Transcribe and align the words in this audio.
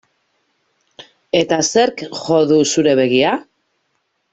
Eta 1.41 1.61
zerk 1.75 2.03
jo 2.23 2.43
du 2.55 2.61
zure 2.75 2.99
begia? 3.05 3.39